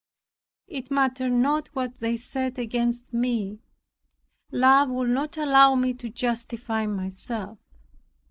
It 0.65 0.89
mattered 0.89 1.29
not 1.33 1.67
what 1.73 1.99
they 1.99 2.15
said 2.17 2.57
against 2.57 3.13
me, 3.13 3.59
love 4.51 4.89
would 4.89 5.11
not 5.11 5.37
allow 5.37 5.75
me 5.75 5.93
to 5.93 6.09
justify 6.09 6.87
myself. 6.87 7.59